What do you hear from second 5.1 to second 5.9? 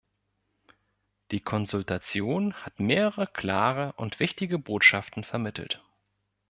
vermittelt.